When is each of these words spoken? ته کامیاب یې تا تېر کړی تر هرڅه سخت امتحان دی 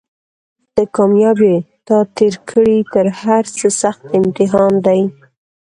ته 0.73 0.81
کامیاب 0.95 1.37
یې 1.49 1.57
تا 1.87 1.97
تېر 2.17 2.33
کړی 2.49 2.77
تر 2.93 3.05
هرڅه 3.21 3.67
سخت 3.81 4.03
امتحان 4.19 4.73
دی 4.85 5.01